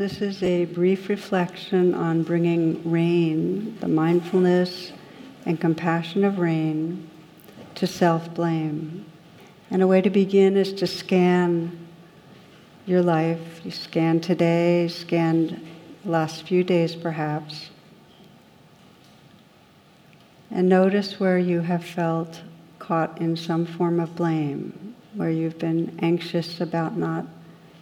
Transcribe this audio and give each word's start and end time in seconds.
This 0.00 0.22
is 0.22 0.42
a 0.42 0.64
brief 0.64 1.10
reflection 1.10 1.92
on 1.92 2.22
bringing 2.22 2.90
rain, 2.90 3.76
the 3.80 3.86
mindfulness 3.86 4.92
and 5.44 5.60
compassion 5.60 6.24
of 6.24 6.38
rain, 6.38 7.06
to 7.74 7.86
self 7.86 8.32
blame. 8.32 9.04
And 9.70 9.82
a 9.82 9.86
way 9.86 10.00
to 10.00 10.08
begin 10.08 10.56
is 10.56 10.72
to 10.72 10.86
scan 10.86 11.86
your 12.86 13.02
life. 13.02 13.60
You 13.62 13.70
scan 13.70 14.20
today, 14.20 14.88
scan 14.88 15.68
the 16.02 16.10
last 16.10 16.44
few 16.44 16.64
days 16.64 16.96
perhaps. 16.96 17.68
And 20.50 20.66
notice 20.66 21.20
where 21.20 21.38
you 21.38 21.60
have 21.60 21.84
felt 21.84 22.40
caught 22.78 23.20
in 23.20 23.36
some 23.36 23.66
form 23.66 24.00
of 24.00 24.16
blame, 24.16 24.94
where 25.12 25.28
you've 25.28 25.58
been 25.58 25.98
anxious 26.00 26.58
about 26.58 26.96
not 26.96 27.26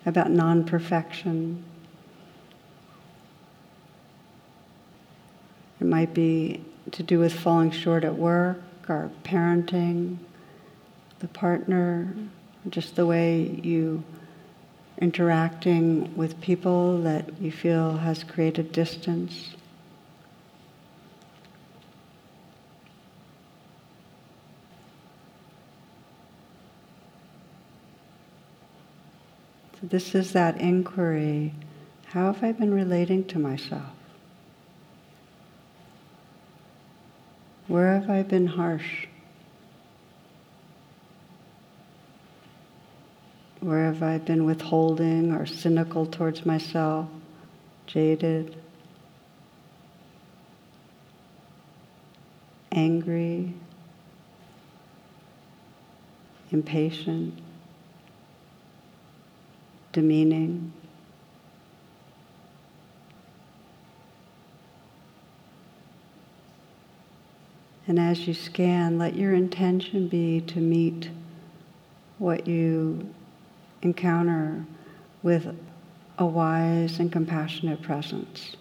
about 0.05 0.33
non-perfection 0.33 1.63
It 5.81 5.87
might 5.87 6.13
be 6.15 6.65
to 6.93 7.03
do 7.03 7.19
with 7.19 7.33
falling 7.33 7.71
short 7.71 8.05
at 8.05 8.15
work 8.17 8.61
or 8.89 9.11
parenting, 9.23 10.19
the 11.21 11.29
partner, 11.29 12.15
just 12.69 12.97
the 12.97 13.07
way 13.07 13.43
you 13.63 14.03
interacting 15.01 16.17
with 16.17 16.41
people 16.41 17.03
that 17.03 17.41
you 17.41 17.53
feel 17.53 17.99
has 17.99 18.25
created 18.25 18.73
distance. 18.73 19.55
So 29.81 29.87
this 29.87 30.15
is 30.17 30.33
that 30.33 30.61
inquiry. 30.61 31.55
How 32.07 32.33
have 32.33 32.43
I 32.43 32.51
been 32.53 32.75
relating 32.75 33.25
to 33.27 33.39
myself? 33.39 33.98
Where 37.69 38.01
have 38.01 38.09
I 38.09 38.23
been 38.23 38.47
harsh? 38.47 39.07
Where 43.61 43.85
have 43.85 44.03
I 44.03 44.17
been 44.17 44.47
withholding 44.47 45.33
or 45.33 45.45
cynical 45.45 46.07
towards 46.07 46.47
myself, 46.47 47.09
jaded, 47.87 48.57
angry, 52.73 53.53
impatient, 56.51 57.39
demeaning? 59.93 60.73
And 67.89 67.99
as 67.99 68.29
you 68.29 68.35
scan, 68.35 68.99
let 68.99 69.17
your 69.17 69.33
intention 69.33 70.09
be 70.09 70.43
to 70.43 70.61
meet 70.61 71.09
what 72.19 72.47
you 72.47 73.15
encounter 73.81 74.67
with 75.23 75.57
a 76.19 76.27
wise 76.27 77.01
and 77.01 77.11
compassionate 77.11 77.81
presence. 77.81 78.57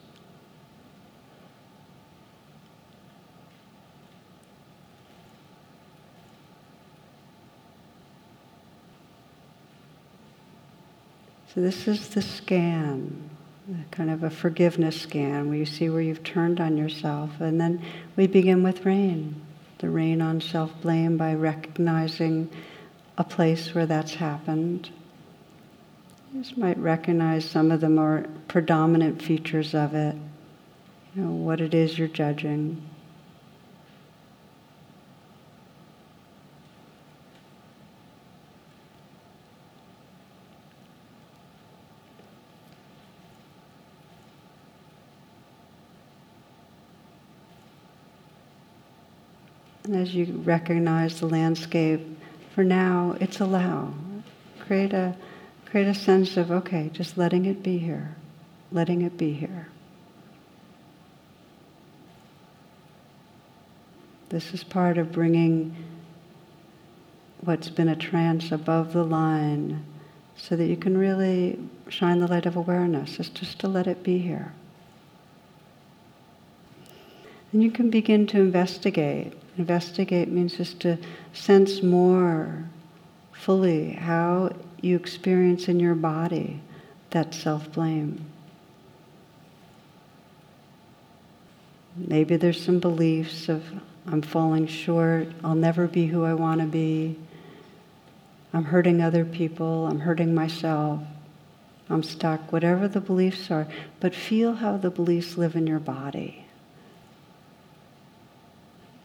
So, 11.53 11.61
this 11.61 11.85
is 11.87 12.09
the 12.09 12.21
scan 12.21 13.29
kind 13.91 14.09
of 14.09 14.23
a 14.23 14.29
forgiveness 14.29 15.01
scan 15.01 15.49
where 15.49 15.57
you 15.57 15.65
see 15.65 15.89
where 15.89 16.01
you've 16.01 16.23
turned 16.23 16.59
on 16.59 16.77
yourself. 16.77 17.39
And 17.39 17.59
then 17.59 17.83
we 18.15 18.27
begin 18.27 18.63
with 18.63 18.85
rain, 18.85 19.41
the 19.79 19.89
rain 19.89 20.21
on 20.21 20.41
self 20.41 20.71
blame 20.81 21.17
by 21.17 21.33
recognizing 21.33 22.49
a 23.17 23.23
place 23.23 23.73
where 23.73 23.85
that's 23.85 24.13
happened. 24.13 24.89
You 26.33 26.41
just 26.43 26.57
might 26.57 26.77
recognize 26.77 27.49
some 27.49 27.71
of 27.71 27.81
the 27.81 27.89
more 27.89 28.25
predominant 28.47 29.21
features 29.21 29.73
of 29.73 29.93
it, 29.95 30.15
you 31.15 31.21
know, 31.21 31.31
what 31.31 31.61
it 31.61 31.73
is 31.73 31.97
you're 31.97 32.07
judging. 32.07 32.81
And 49.87 49.95
as 49.95 50.13
you 50.13 50.25
recognize 50.43 51.21
the 51.21 51.27
landscape, 51.27 52.01
for 52.53 52.65
now, 52.65 53.15
it's 53.21 53.39
allow. 53.39 53.93
Create 54.59 54.91
a, 54.91 55.15
create 55.65 55.87
a 55.87 55.93
sense 55.93 56.35
of, 56.35 56.51
okay, 56.51 56.89
just 56.91 57.17
letting 57.17 57.45
it 57.45 57.63
be 57.63 57.77
here, 57.77 58.13
letting 58.69 59.01
it 59.01 59.17
be 59.17 59.31
here. 59.31 59.69
This 64.27 64.53
is 64.53 64.61
part 64.61 64.97
of 64.97 65.13
bringing 65.13 65.73
what's 67.39 67.69
been 67.69 67.87
a 67.87 67.95
trance 67.95 68.51
above 68.51 68.91
the 68.91 69.05
line 69.05 69.85
so 70.35 70.57
that 70.57 70.65
you 70.65 70.75
can 70.75 70.97
really 70.97 71.57
shine 71.87 72.19
the 72.19 72.27
light 72.27 72.45
of 72.45 72.57
awareness. 72.57 73.21
It's 73.21 73.29
just 73.29 73.57
to 73.59 73.69
let 73.69 73.87
it 73.87 74.03
be 74.03 74.17
here. 74.17 74.51
And 77.57 77.63
you 77.63 77.71
can 77.71 77.89
begin 77.89 78.27
to 78.27 78.39
investigate. 78.39 79.33
Investigate 79.57 80.29
means 80.29 80.57
just 80.57 80.79
to 80.81 80.99
sense 81.33 81.81
more 81.81 82.69
fully 83.31 83.93
how 83.93 84.51
you 84.79 84.95
experience 84.95 85.67
in 85.67 85.79
your 85.79 85.95
body 85.95 86.61
that 87.09 87.33
self 87.33 87.71
blame. 87.71 88.23
Maybe 91.95 92.35
there's 92.37 92.63
some 92.63 92.77
beliefs 92.77 93.49
of 93.49 93.63
I'm 94.05 94.21
falling 94.21 94.67
short, 94.67 95.29
I'll 95.43 95.55
never 95.55 95.87
be 95.87 96.05
who 96.05 96.25
I 96.25 96.35
want 96.35 96.61
to 96.61 96.67
be, 96.67 97.17
I'm 98.53 98.65
hurting 98.65 99.01
other 99.01 99.25
people, 99.25 99.87
I'm 99.87 100.01
hurting 100.01 100.35
myself, 100.35 101.01
I'm 101.89 102.03
stuck, 102.03 102.51
whatever 102.51 102.87
the 102.87 103.01
beliefs 103.01 103.49
are, 103.49 103.67
but 103.99 104.13
feel 104.13 104.53
how 104.53 104.77
the 104.77 104.91
beliefs 104.91 105.39
live 105.39 105.55
in 105.55 105.65
your 105.65 105.79
body. 105.79 106.43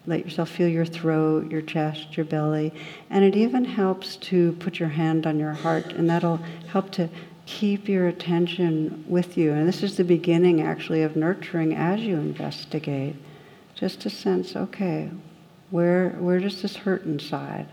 Let 0.04 0.24
yourself 0.24 0.50
feel 0.50 0.68
your 0.68 0.84
throat, 0.84 1.50
your 1.50 1.62
chest, 1.62 2.16
your 2.16 2.26
belly. 2.26 2.72
And 3.08 3.24
it 3.24 3.36
even 3.36 3.64
helps 3.64 4.16
to 4.16 4.52
put 4.54 4.80
your 4.80 4.88
hand 4.88 5.26
on 5.26 5.38
your 5.38 5.52
heart, 5.52 5.92
and 5.92 6.10
that'll 6.10 6.40
help 6.68 6.90
to 6.92 7.08
keep 7.46 7.88
your 7.88 8.08
attention 8.08 9.04
with 9.06 9.36
you. 9.36 9.52
And 9.52 9.68
this 9.68 9.82
is 9.82 9.96
the 9.96 10.04
beginning, 10.04 10.60
actually, 10.60 11.02
of 11.02 11.14
nurturing 11.14 11.74
as 11.74 12.00
you 12.00 12.16
investigate. 12.16 13.14
Just 13.76 14.00
to 14.00 14.10
sense, 14.10 14.56
okay, 14.56 15.08
where, 15.70 16.10
where 16.18 16.40
does 16.40 16.62
this 16.62 16.76
hurt 16.76 17.04
inside? 17.04 17.68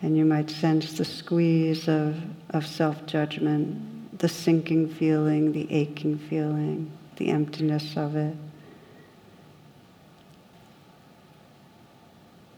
And 0.00 0.16
you 0.16 0.24
might 0.24 0.48
sense 0.48 0.96
the 0.96 1.04
squeeze 1.04 1.88
of, 1.88 2.22
of 2.50 2.66
self 2.66 3.04
judgment, 3.06 4.18
the 4.18 4.28
sinking 4.28 4.88
feeling, 4.90 5.52
the 5.52 5.72
aching 5.72 6.18
feeling 6.18 6.92
the 7.16 7.30
emptiness 7.30 7.96
of 7.96 8.16
it. 8.16 8.36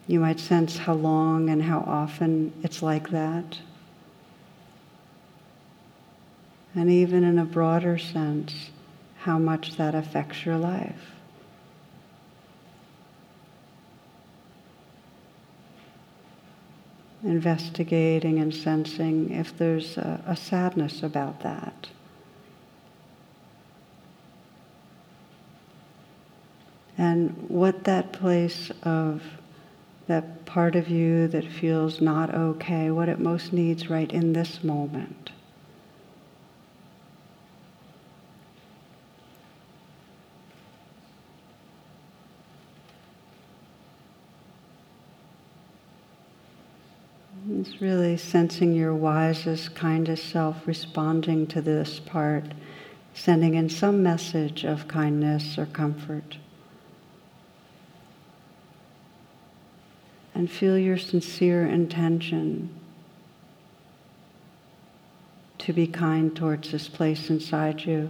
You 0.07 0.21
might 0.21 0.41
sense 0.41 0.79
how 0.79 0.95
long 0.95 1.51
and 1.51 1.63
how 1.63 1.81
often 1.81 2.53
it's 2.63 2.83
like 2.83 3.11
that. 3.11 3.59
and 6.79 6.91
even 6.91 7.25
in 7.25 7.39
a 7.39 7.45
broader 7.45 7.99
sense, 7.99 8.71
how 9.19 9.37
much 9.37 9.77
that 9.77 9.97
affects 9.97 10.47
your 10.47 10.57
life. 10.57 11.11
Investigating 17.25 18.39
and 18.39 18.55
sensing 18.55 19.31
if 19.33 19.59
there's 19.59 19.99
a, 19.99 20.23
a 20.25 20.37
sadness 20.37 21.03
about 21.03 21.41
that. 21.41 21.89
And 26.99 27.31
what 27.49 27.85
that 27.85 28.13
place 28.13 28.73
of 28.83 29.23
that 30.09 30.45
part 30.47 30.75
of 30.75 30.89
you 30.89 31.29
that 31.29 31.45
feels 31.45 32.01
not 32.01 32.35
okay, 32.35 32.91
what 32.91 33.09
it 33.09 33.21
most 33.21 33.53
needs 33.53 33.89
right 33.89 34.11
in 34.11 34.33
this 34.33 34.65
moment. 34.65 35.31
It's 47.51 47.81
really 47.81 48.17
sensing 48.17 48.75
your 48.75 48.95
wisest, 48.95 49.75
kindest 49.75 50.29
self 50.29 50.67
responding 50.67 51.47
to 51.49 51.61
this 51.63 52.01
part, 52.01 52.45
sending 53.15 53.55
in 53.55 53.69
some 53.69 54.03
message 54.03 54.65
of 54.65 54.89
kindness 54.89 55.59
or 55.59 55.67
comfort. 55.67 56.39
And 60.39 60.49
feel 60.49 60.79
your 60.79 60.97
sincere 60.97 61.67
intention 61.67 62.71
to 65.59 65.73
be 65.73 65.85
kind 65.85 66.35
towards 66.37 66.71
this 66.71 66.89
place 66.89 67.29
inside 67.29 67.85
you. 67.85 68.09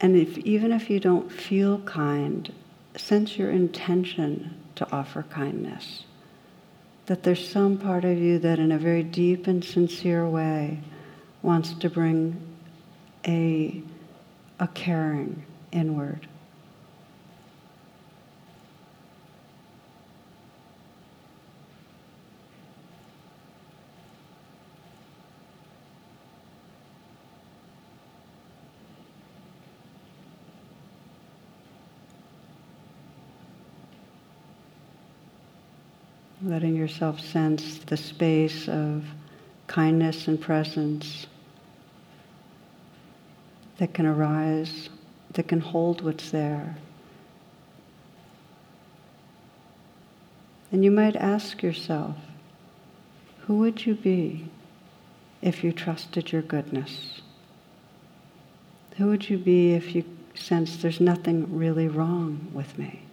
And 0.00 0.16
if, 0.16 0.38
even 0.38 0.72
if 0.72 0.88
you 0.88 1.00
don't 1.00 1.30
feel 1.30 1.80
kind, 1.80 2.50
sense 2.96 3.36
your 3.36 3.50
intention 3.50 4.54
to 4.76 4.90
offer 4.90 5.22
kindness. 5.22 6.04
That 7.06 7.24
there's 7.24 7.46
some 7.46 7.76
part 7.76 8.06
of 8.06 8.16
you 8.16 8.38
that, 8.38 8.58
in 8.58 8.72
a 8.72 8.78
very 8.78 9.02
deep 9.02 9.46
and 9.46 9.62
sincere 9.62 10.26
way, 10.26 10.80
wants 11.42 11.74
to 11.74 11.90
bring 11.90 12.40
a, 13.26 13.82
a 14.58 14.68
caring 14.68 15.44
inward. 15.72 16.26
Letting 36.42 36.76
yourself 36.76 37.20
sense 37.20 37.78
the 37.78 37.96
space 37.96 38.68
of 38.68 39.04
kindness 39.66 40.28
and 40.28 40.40
presence 40.40 41.26
that 43.78 43.94
can 43.94 44.06
arise, 44.06 44.88
that 45.32 45.48
can 45.48 45.60
hold 45.60 46.00
what's 46.02 46.30
there. 46.30 46.76
And 50.70 50.84
you 50.84 50.90
might 50.90 51.16
ask 51.16 51.62
yourself, 51.62 52.16
who 53.46 53.58
would 53.58 53.86
you 53.86 53.94
be 53.94 54.48
if 55.40 55.64
you 55.64 55.72
trusted 55.72 56.30
your 56.32 56.42
goodness? 56.42 57.22
Who 58.96 59.06
would 59.06 59.30
you 59.30 59.38
be 59.38 59.72
if 59.72 59.94
you 59.94 60.04
sense 60.34 60.76
there's 60.76 61.00
nothing 61.00 61.56
really 61.56 61.88
wrong 61.88 62.50
with 62.52 62.78
me? 62.78 63.07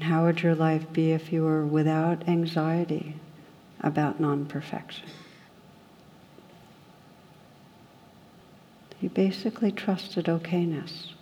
How 0.00 0.24
would 0.24 0.42
your 0.42 0.54
life 0.54 0.92
be 0.92 1.12
if 1.12 1.32
you 1.32 1.42
were 1.42 1.66
without 1.66 2.28
anxiety 2.28 3.16
about 3.80 4.20
non 4.20 4.46
perfection? 4.46 5.08
You 9.00 9.08
basically 9.08 9.72
trusted 9.72 10.26
okayness. 10.26 11.12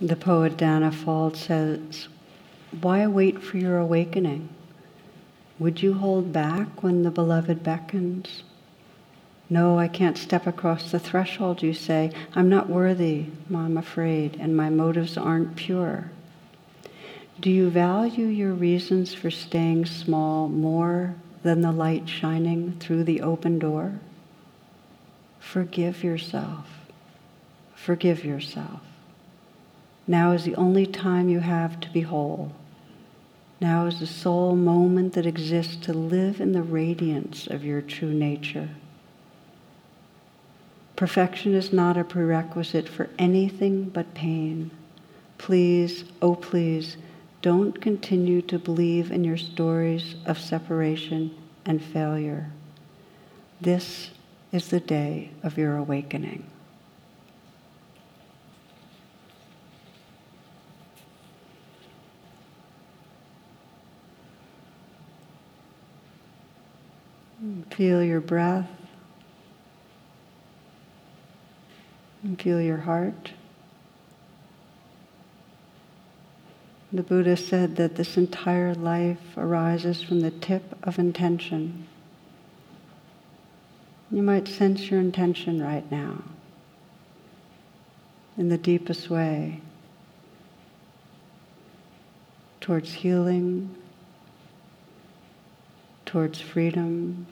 The 0.00 0.16
poet 0.16 0.58
Danna 0.58 0.92
Faulds 0.92 1.36
says, 1.36 2.08
why 2.80 3.06
wait 3.06 3.42
for 3.42 3.56
your 3.58 3.78
awakening? 3.78 4.48
Would 5.58 5.82
you 5.82 5.94
hold 5.94 6.32
back 6.32 6.82
when 6.82 7.02
the 7.02 7.10
beloved 7.10 7.62
beckons? 7.62 8.42
No, 9.48 9.78
I 9.78 9.88
can't 9.88 10.18
step 10.18 10.46
across 10.46 10.90
the 10.90 10.98
threshold, 10.98 11.62
you 11.62 11.72
say. 11.72 12.10
I'm 12.34 12.48
not 12.48 12.68
worthy, 12.68 13.26
I'm 13.54 13.76
afraid, 13.76 14.36
and 14.40 14.56
my 14.56 14.70
motives 14.70 15.16
aren't 15.16 15.56
pure. 15.56 16.10
Do 17.38 17.50
you 17.50 17.70
value 17.70 18.26
your 18.26 18.52
reasons 18.54 19.14
for 19.14 19.30
staying 19.30 19.86
small 19.86 20.48
more 20.48 21.14
than 21.42 21.60
the 21.60 21.72
light 21.72 22.08
shining 22.08 22.76
through 22.80 23.04
the 23.04 23.20
open 23.20 23.58
door? 23.58 24.00
Forgive 25.38 26.02
yourself. 26.02 26.66
Forgive 27.74 28.24
yourself. 28.24 28.80
Now 30.06 30.32
is 30.32 30.44
the 30.44 30.54
only 30.54 30.86
time 30.86 31.28
you 31.28 31.40
have 31.40 31.80
to 31.80 31.90
be 31.90 32.02
whole. 32.02 32.52
Now 33.60 33.86
is 33.86 34.00
the 34.00 34.06
sole 34.06 34.54
moment 34.54 35.14
that 35.14 35.26
exists 35.26 35.76
to 35.86 35.92
live 35.92 36.40
in 36.40 36.52
the 36.52 36.62
radiance 36.62 37.46
of 37.46 37.64
your 37.64 37.80
true 37.80 38.12
nature. 38.12 38.68
Perfection 40.94 41.54
is 41.54 41.72
not 41.72 41.96
a 41.96 42.04
prerequisite 42.04 42.88
for 42.88 43.08
anything 43.18 43.84
but 43.84 44.14
pain. 44.14 44.70
Please, 45.38 46.04
oh 46.22 46.34
please, 46.34 46.96
don't 47.42 47.80
continue 47.80 48.42
to 48.42 48.58
believe 48.58 49.10
in 49.10 49.24
your 49.24 49.36
stories 49.36 50.16
of 50.24 50.38
separation 50.38 51.34
and 51.64 51.82
failure. 51.82 52.50
This 53.60 54.10
is 54.52 54.68
the 54.68 54.80
day 54.80 55.30
of 55.42 55.58
your 55.58 55.76
awakening. 55.76 56.44
Feel 67.70 68.02
your 68.02 68.20
breath. 68.20 68.68
And 72.22 72.40
feel 72.40 72.60
your 72.60 72.78
heart. 72.78 73.32
The 76.92 77.02
Buddha 77.02 77.36
said 77.36 77.76
that 77.76 77.96
this 77.96 78.16
entire 78.16 78.74
life 78.74 79.36
arises 79.36 80.02
from 80.02 80.20
the 80.20 80.30
tip 80.30 80.78
of 80.82 80.98
intention. 80.98 81.86
You 84.10 84.22
might 84.22 84.48
sense 84.48 84.90
your 84.90 85.00
intention 85.00 85.62
right 85.62 85.90
now 85.90 86.22
in 88.38 88.48
the 88.48 88.58
deepest 88.58 89.10
way 89.10 89.60
towards 92.60 92.94
healing, 92.94 93.74
towards 96.16 96.40
freedom, 96.40 97.26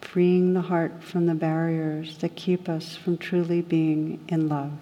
freeing 0.00 0.54
the 0.54 0.62
heart 0.62 1.04
from 1.04 1.26
the 1.26 1.34
barriers 1.34 2.16
that 2.16 2.34
keep 2.34 2.70
us 2.70 2.96
from 2.96 3.18
truly 3.18 3.60
being 3.60 4.18
in 4.28 4.48
love. 4.48 4.72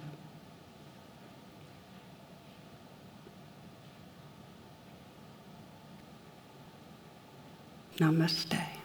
Namaste. 7.99 8.82